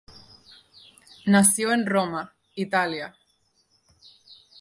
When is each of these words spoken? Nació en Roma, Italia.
Nació 1.27 1.71
en 1.73 1.85
Roma, 1.85 2.33
Italia. 2.55 3.15